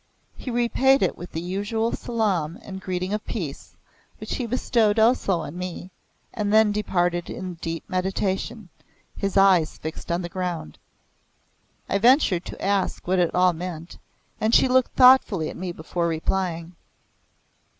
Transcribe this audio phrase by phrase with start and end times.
[0.35, 3.75] He repaid it with the usual salaam and greeting of peace,
[4.17, 5.91] which he bestowed also on me,
[6.33, 8.69] and then departed in deep meditation,
[9.15, 10.79] his eyes fixed on the ground.
[11.87, 13.99] I ventured to ask what it all meant,
[14.39, 16.75] and she looked thoughtfully at me before replying.